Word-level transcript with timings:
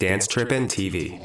Dance 0.00 0.28
Trippin' 0.28 0.68
TV. 0.68 1.18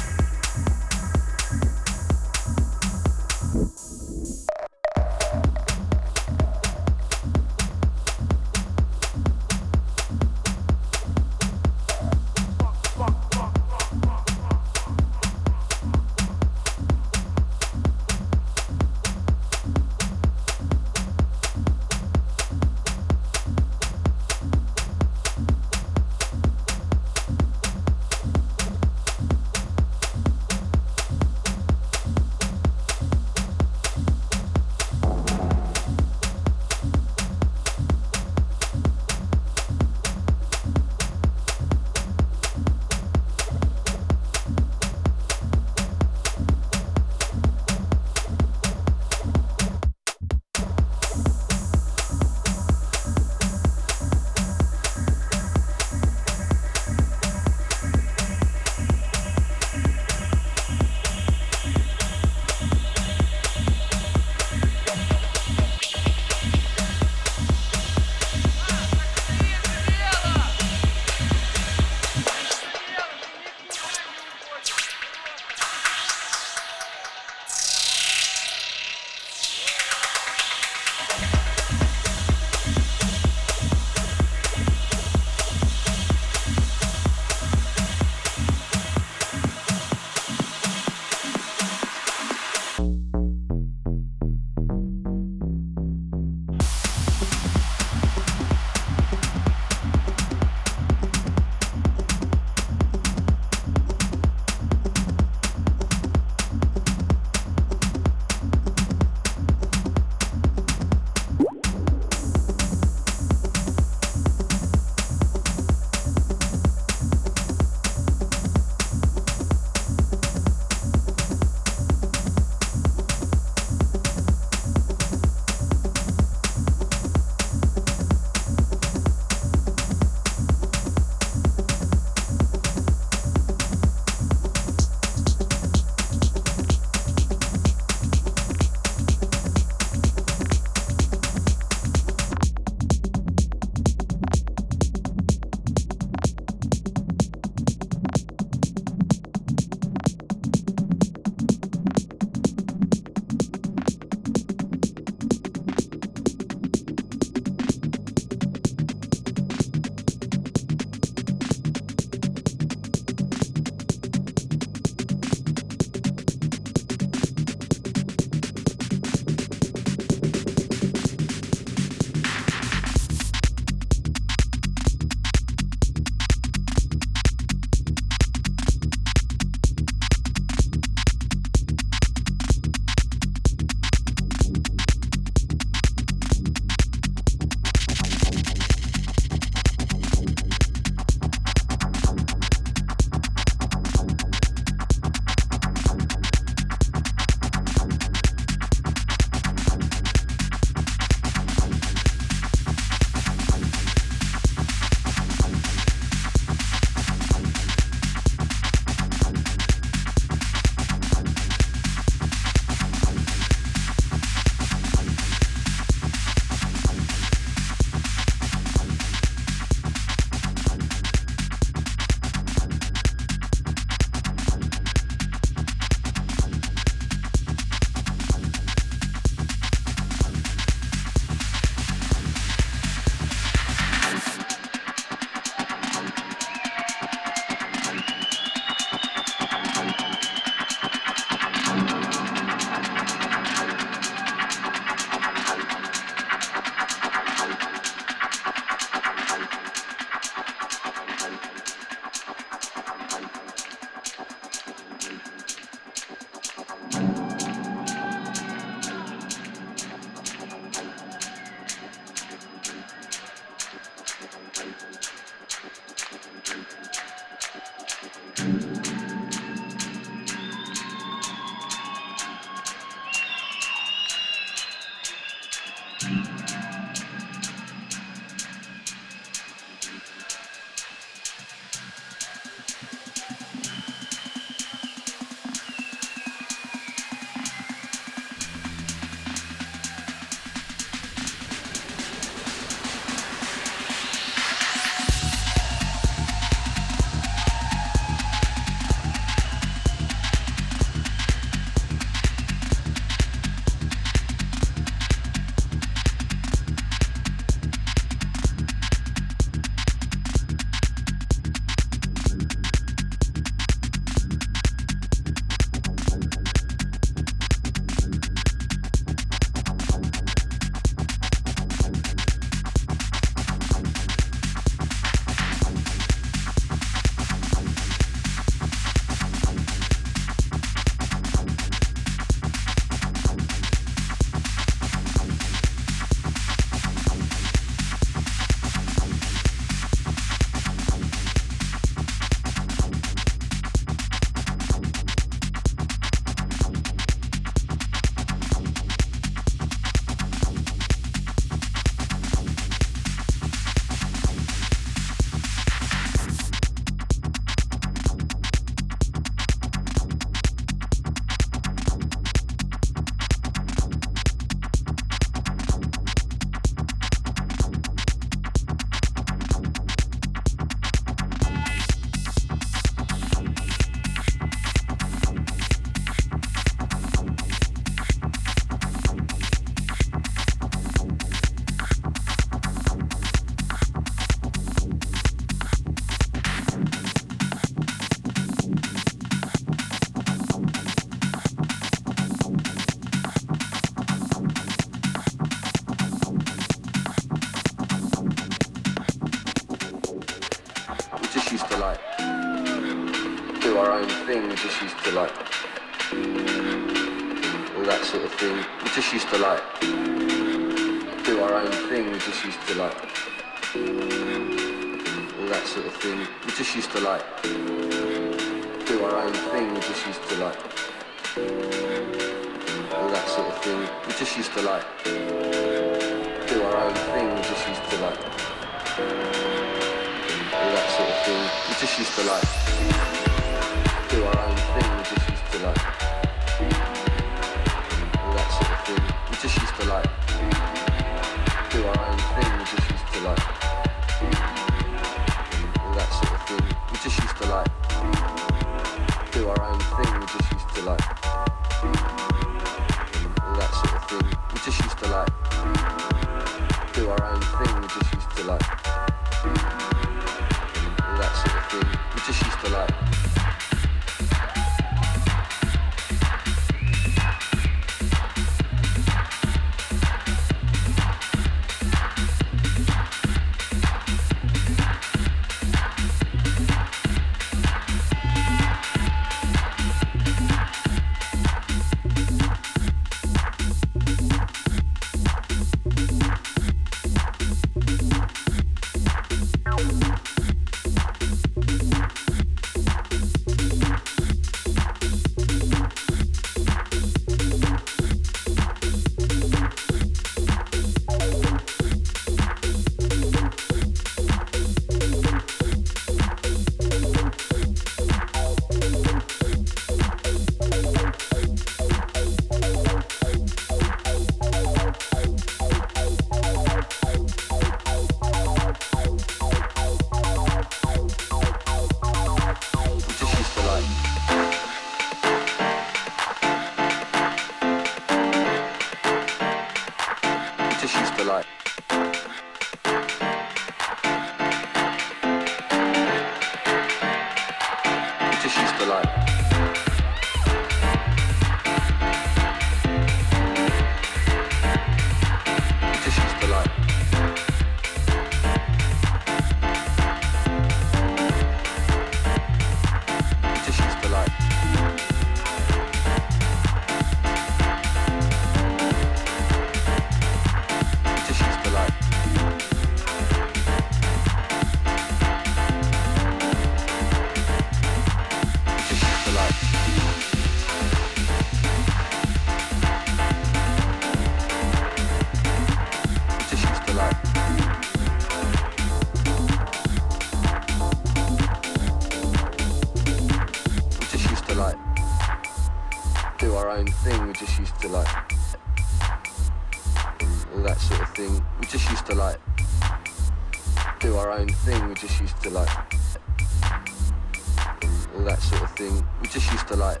thing. 598.78 599.04
We 599.20 599.26
just 599.26 599.50
used 599.50 599.66
to 599.68 599.76
like 599.76 600.00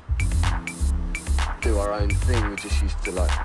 do 1.60 1.78
our 1.78 1.92
own 1.94 2.10
thing. 2.10 2.50
We 2.50 2.54
just 2.54 2.80
used 2.80 3.02
to 3.06 3.10
like 3.10 3.38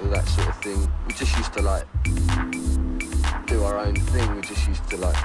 all 0.00 0.10
that 0.10 0.24
sort 0.28 0.48
of 0.48 0.56
thing. 0.62 0.88
We 1.08 1.12
just 1.14 1.36
used 1.36 1.52
to 1.54 1.62
like 1.62 1.86
do 3.48 3.64
our 3.64 3.78
own 3.78 3.96
thing. 3.96 4.36
We 4.36 4.42
just 4.42 4.68
used 4.68 4.88
to 4.90 4.96
like 4.98 5.16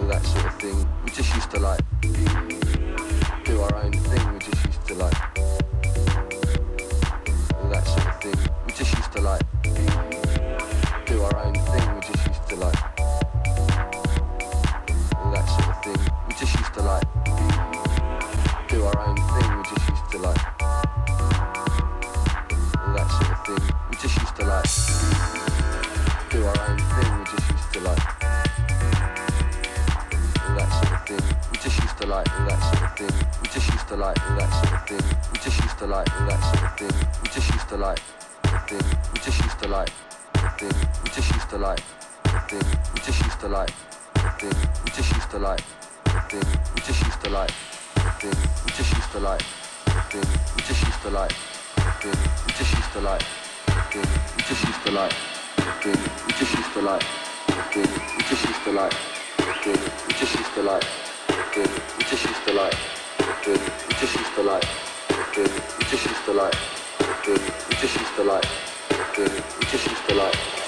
all 0.00 0.08
that 0.08 0.24
sort 0.24 0.46
of 0.46 0.54
thing. 0.58 0.88
We 1.04 1.10
just 1.12 1.32
used 1.32 1.50
to 1.52 1.60
like 1.60 1.84
do 3.44 3.60
our 3.60 3.76
own 3.76 3.92
thing. 3.92 4.32
We 4.32 4.38
just 4.40 4.57
thing. 32.98 33.14
We 33.40 33.48
just 33.48 33.70
used 33.70 33.86
to 33.88 33.96
like 33.96 34.18
all 34.26 34.36
that 34.36 34.50
sort 34.58 34.74
of 34.74 34.82
thing. 34.88 35.04
We 35.30 35.38
just 35.38 35.60
used 35.62 35.78
to 35.78 35.86
like 35.86 36.10
all 36.18 36.26
that 36.26 36.42
sort 36.42 36.62
of 36.66 36.72
thing. 36.78 36.94
We 37.22 37.28
just 37.30 37.48
used 37.54 37.68
to 37.70 37.76
like 37.76 38.00
thing. 38.66 38.82
We 39.14 39.18
just 39.22 39.38
used 39.38 39.58
to 39.62 39.68
like 39.68 39.90
thing. 40.58 40.74
We 41.04 41.10
just 41.14 41.30
used 41.30 41.48
to 41.50 41.58
like 41.58 41.80
thing. 42.50 42.66
We 42.94 42.98
just 43.06 43.22
used 43.22 43.38
to 43.40 43.48
like 43.48 43.70
thing. 44.38 44.58
We 44.82 44.90
just 44.90 45.12
used 45.14 45.30
to 45.30 45.38
like 45.38 45.62
thing. 46.26 46.48
We 46.74 46.80
just 46.82 47.02
used 47.06 47.20
to 47.22 47.30
like 47.30 47.54
thing. 48.18 48.34
We 48.66 48.70
just 48.74 48.90
used 48.98 49.12
to 49.14 49.20
like 49.20 49.42
thing. 50.10 50.26
We 50.58 50.62
just 50.66 50.82
used 50.82 50.98
to 50.98 51.10
like 51.14 51.32
thing. 52.02 52.18
We 52.42 52.52
just 52.58 52.72
used 52.74 52.92
to 52.94 53.00
like 53.00 53.22
thing. 53.94 54.08
We 54.34 54.42
just 54.42 54.62
used 54.66 54.82
to 54.82 54.90
like 54.90 55.14
thing. 55.82 56.00
We 56.26 56.32
just 56.34 56.54
used 56.58 56.72
to 56.74 56.82
like 56.82 57.04
thing. 57.70 57.90
We 58.18 58.22
just 58.26 58.42
used 58.42 58.64
to 58.66 58.72
like 58.72 58.94
thing. 59.62 59.80
We 60.08 60.14
just 60.18 60.34
used 60.34 60.54
to 60.54 60.62
like 60.62 61.07
just 69.70 69.86
used 69.86 70.08
to 70.08 70.14
like 70.14 70.67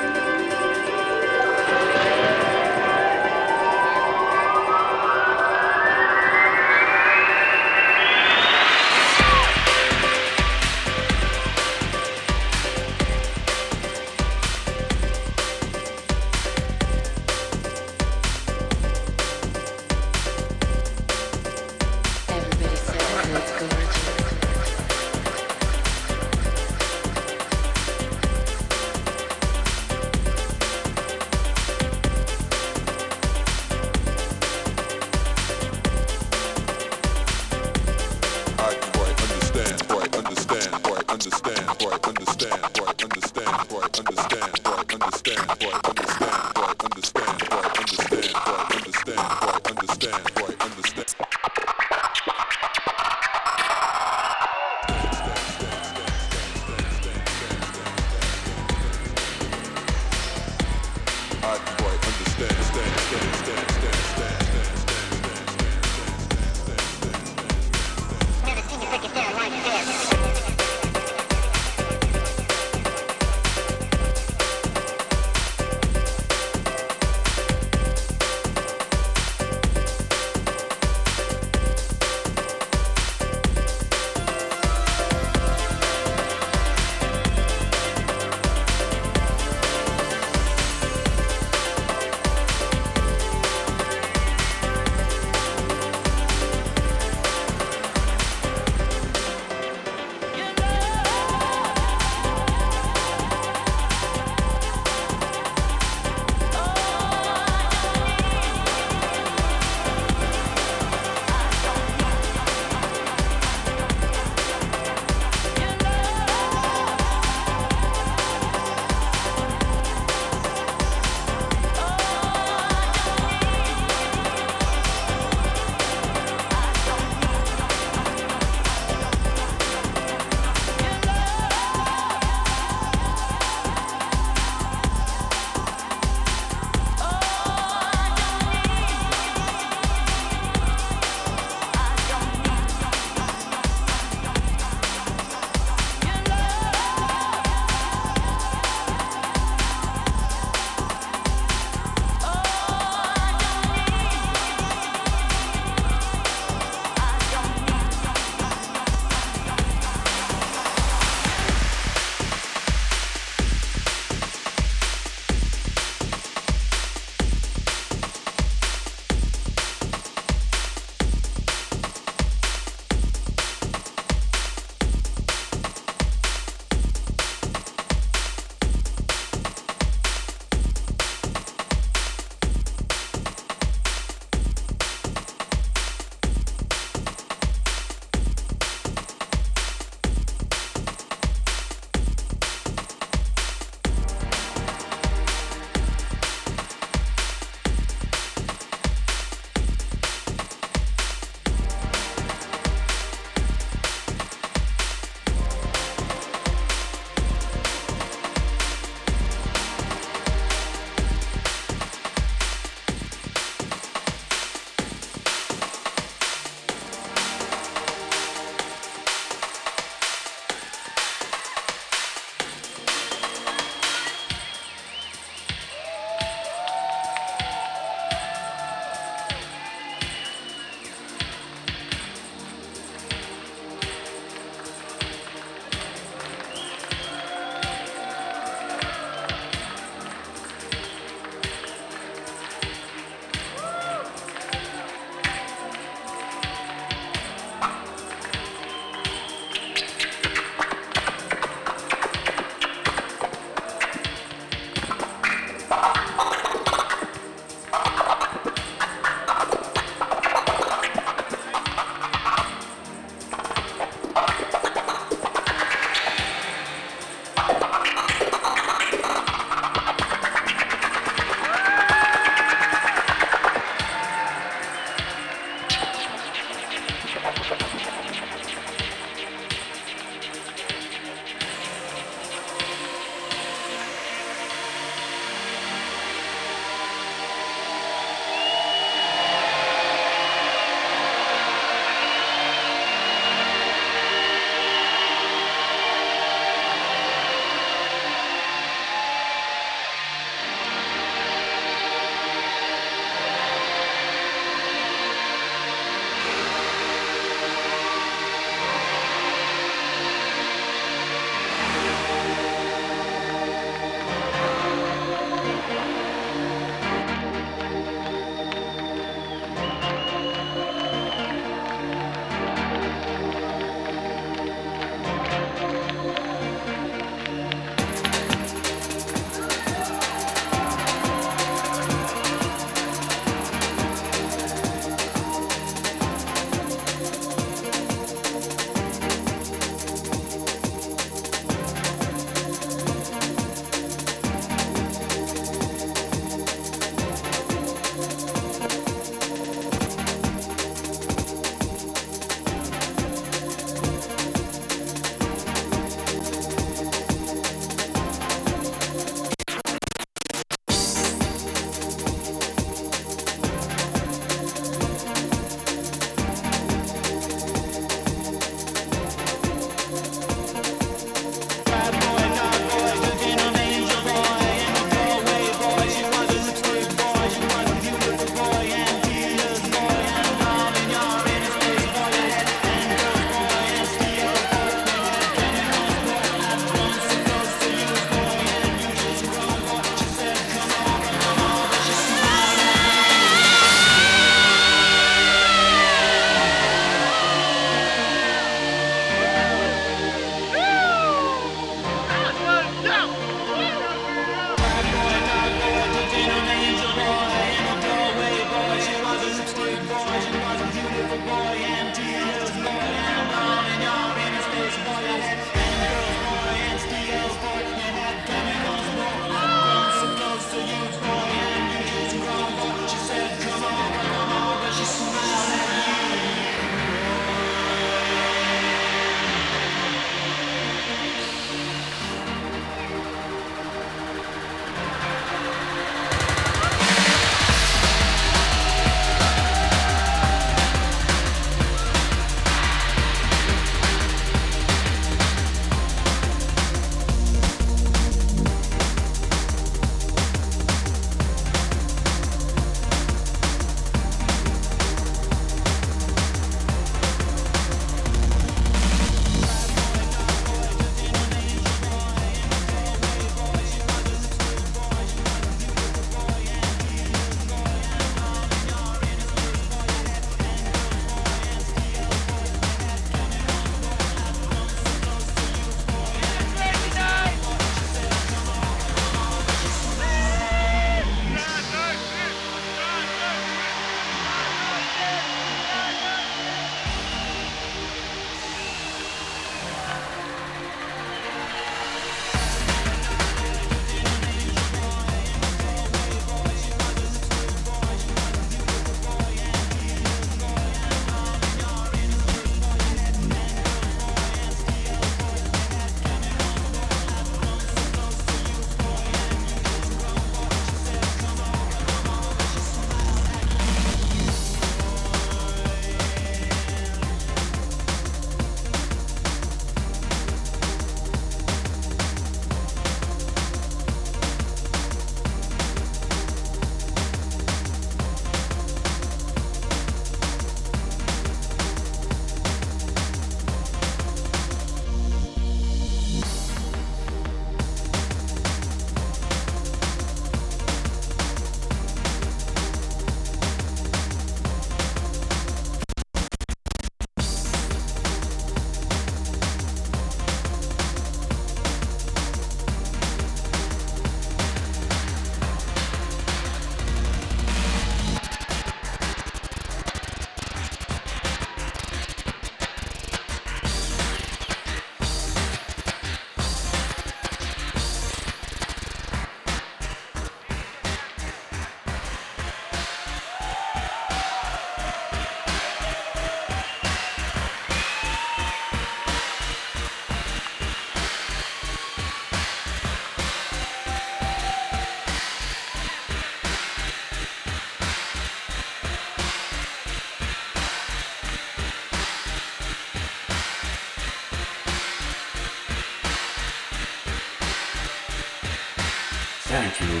Thank 599.62 599.80
you. 599.80 600.00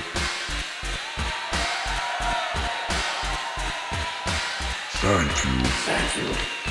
Thank 4.98 5.44
you. 5.44 5.64
Thank 5.86 6.16
you. 6.16 6.61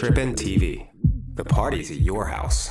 Trippin' 0.00 0.34
TV. 0.34 0.88
The 1.34 1.44
party's 1.44 1.90
at 1.90 1.98
your 1.98 2.24
house. 2.24 2.69